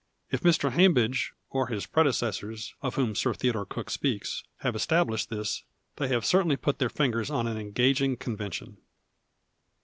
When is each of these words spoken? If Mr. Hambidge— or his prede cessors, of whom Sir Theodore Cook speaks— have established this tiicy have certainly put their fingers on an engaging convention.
If 0.31 0.41
Mr. 0.41 0.71
Hambidge— 0.71 1.31
or 1.51 1.67
his 1.67 1.85
prede 1.85 2.07
cessors, 2.07 2.73
of 2.81 2.95
whom 2.95 3.13
Sir 3.13 3.35
Theodore 3.35 3.67
Cook 3.67 3.91
speaks— 3.91 4.43
have 4.61 4.75
established 4.75 5.29
this 5.29 5.61
tiicy 5.95 6.07
have 6.09 6.25
certainly 6.25 6.57
put 6.57 6.79
their 6.79 6.89
fingers 6.89 7.29
on 7.29 7.45
an 7.45 7.57
engaging 7.59 8.17
convention. 8.17 8.77